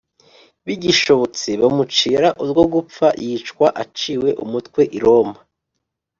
bigishobotse, 0.65 1.49
bamucira 1.61 2.27
urwo 2.43 2.63
gupfa 2.73 3.07
yicwa 3.25 3.67
aciwe 3.83 4.29
umutwe 4.45 4.81
i 4.97 4.99
roma 5.03 5.39